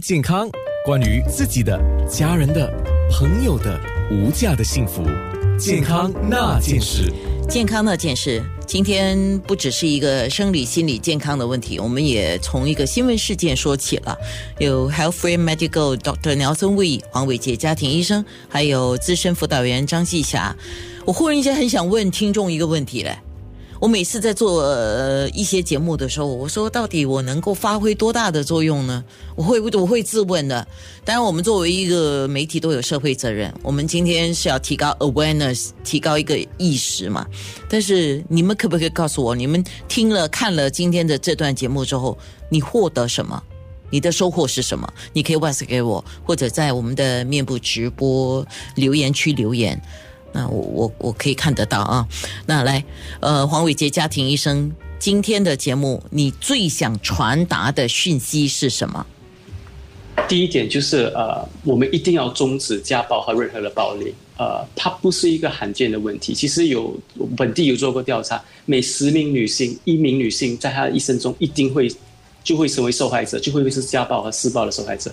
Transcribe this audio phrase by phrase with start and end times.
[0.00, 0.50] 健康，
[0.84, 1.80] 关于自己的、
[2.10, 2.68] 家人的、
[3.12, 5.04] 朋友的无价的幸福，
[5.56, 7.12] 健康那件事。
[7.48, 14.18] 健康那件事，今天不只是一个生理、心理健康的问题，我们也从一个新闻事件说起了。
[14.58, 20.56] 有 Health Free Medical Doctor Nelson Wee 黄伟杰家庭医生，还有资深辅导员张继霞。
[21.04, 23.16] 我忽然间很想问听众一个问题嘞。
[23.80, 29.04] 我每次在做呃一些节目的时候，我说到底我能够发挥多大的作用呢？
[29.36, 30.66] 我会我会自问的。
[31.04, 33.52] 当然，我们作为一个媒体都有社会责任。
[33.62, 37.26] 我们今天是要提高 awareness，提高一个意识嘛。
[37.68, 42.16] 但是你们可不可以告诉我，你们听了看了今天的这段节目之后，
[42.48, 43.42] 你获得什么？
[43.90, 44.90] 你的收获是什么？
[45.12, 48.44] 你可以 w h a t s 给我，或者在我们的面部直播
[48.76, 49.80] 留言区留言。
[50.34, 52.06] 那我我我可以看得到啊，
[52.46, 52.84] 那来，
[53.20, 59.06] 呃，黄伟杰家庭医生，今天的节目你最想传达的讯息是什么？
[60.28, 64.12] 第一点就是呃，我们一定要终止家暴和任何的暴力。
[64.36, 66.34] 呃，它不是一个罕见的问题。
[66.34, 66.92] 其实有
[67.36, 71.88] 本地有做过调查，每十名女性，一名女性在她的一生中一定会
[72.42, 75.12] 就会成为受害者，就会是家暴和施暴的受害者。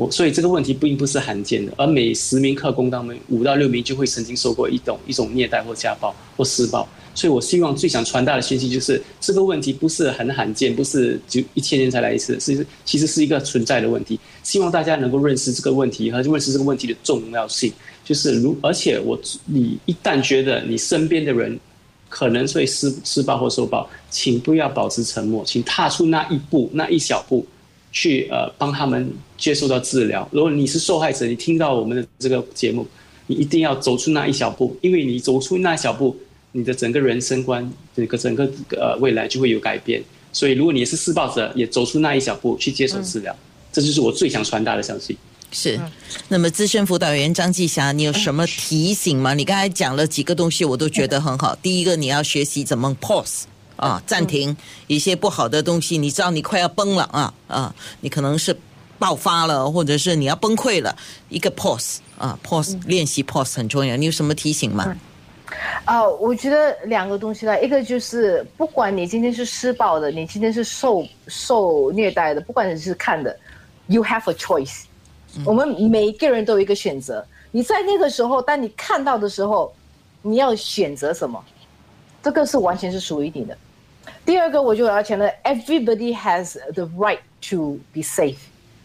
[0.00, 6.88] 我所以这个问题并不是罕见的，而每十名客工当中五到六名就会曾经受过一种一种虐待或家暴或施暴。
[7.14, 14.18] 所以我希望最想传达的信息就是这个问题不是很罕见，不是就一千年才来一次，是其实是一个存在的问题。
[14.42, 17.70] 希望大家能够认识这个问题和认识这个问题的重要性。
[18.02, 21.60] 就是如而且我你一旦觉得你身边的人
[22.08, 27.44] 可能会施施暴或受暴，请不要保持沉默，请踏出那一步那一小步。
[27.92, 30.28] 去呃帮他们接受到治疗。
[30.32, 32.86] 如果你是受害者，你听到我们的这个节目，
[33.26, 36.16] 你一定要走出那一小步，因为你走出那一小步，
[36.52, 40.02] 你的整个人生观、整个整个呃未来就会有改变。
[40.32, 43.34] 所以，如果你是施暴者，也走出那一小步去接受治疗，
[43.72, 45.18] 这就是我最想传达的消息。
[45.50, 45.76] 是。
[46.28, 49.34] 那么，资深辅导员张继霞，你有什么提醒吗？
[49.34, 51.56] 你刚才讲了几个东西，我都觉得很好。
[51.60, 53.42] 第一个，你要学习怎么 pause。
[53.80, 54.54] 啊，暂停
[54.86, 58.54] 一些不好的东西，你知道你快要崩了啊啊，你可能是
[58.98, 60.94] 爆发了，或者是你要崩溃了，
[61.30, 63.96] 一个 pause 啊，pause 练习 pause 很重要。
[63.96, 64.94] 你有什么提醒吗？
[65.86, 73.34] 啊，我觉得两个东西啦，一个就是不管你今天是施暴的，你今天是受受虐待的，不管你是看的
[73.86, 74.82] ，you have a choice。
[75.44, 77.24] 我们每一个人都有一个选择。
[77.50, 79.72] 你在那个时候，当你看到的时候，
[80.22, 81.42] 你要选择什么？
[82.22, 83.56] 这个是完全是属于你的。
[84.24, 87.18] 第二个，我就要强调，everybody has the right
[87.50, 88.38] to be safe，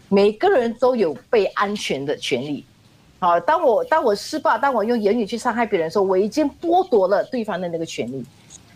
[0.08, 2.64] 每个人都有被安全的权利。
[3.18, 8.24] 好，当我当我施暴，当我用言语去伤害别人的时候，我已经剥夺了对方的那个权利，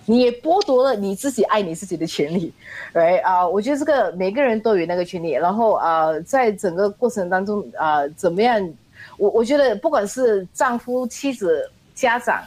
[0.06, 2.52] 你也剥夺了你自己爱你自己的权利。
[2.94, 5.32] right 啊，我觉得这个每个人都有那个权利。
[5.32, 8.72] 然后啊，在整个过程当中啊，怎么样？
[9.18, 12.42] 我我觉得不管是丈夫、妻子、家长。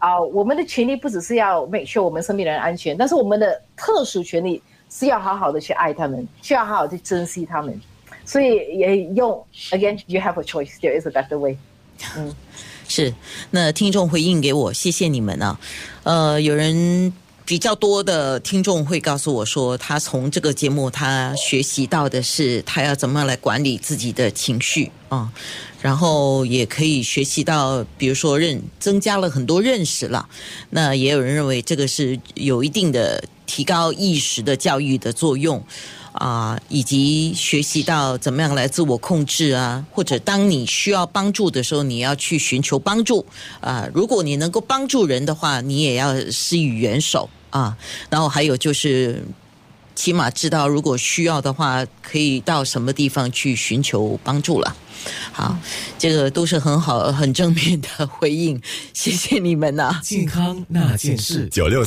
[0.00, 7.80] 啊，我们的权利不只是要 make sure 我们身边的人安全，但是我们的特殊权利是要好好的去爱他们，需要好好去珍惜他们。
[8.24, 11.56] 所以也用 again，you have a choice，there is a better way。
[12.16, 12.34] 嗯，
[12.88, 13.12] 是。
[13.50, 15.58] 那听众回应给我，谢谢你们啊。
[16.04, 17.12] 呃，有人
[17.44, 25.32] 比较多的听众会告诉我说，他从这个节目他学习到的是，他要怎么样来管理自己的情绪啊。
[25.80, 30.28] 然后也可以学习到，比如说认增加了很多认识了。
[30.68, 35.64] 那也有人认为这个是有一定的提高意识的教育的作用
[36.12, 43.24] 啊，以及学习到怎么样来自我控制啊，或者当你需要帮助的时候，你要去寻求帮助
[43.60, 43.88] 啊。
[43.94, 47.76] 如果你能够帮助人的话，你也要施以援手啊。
[48.08, 49.24] 然后还有就是。
[49.92, 54.74] 起码知道，如果需要的话，可以到什么地方去寻求帮助了。
[55.30, 55.54] 好，
[55.98, 58.58] 这个都是很好、很正面的回应，
[58.94, 60.00] 谢谢你们呐。
[60.02, 61.84] 健康那件事，九六。